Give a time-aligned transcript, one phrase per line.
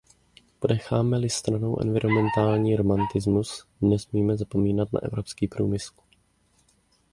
[0.59, 5.93] Ponecháme-li stranou environmentální romantismus, nesmíme zapomínat na evropský průmysl.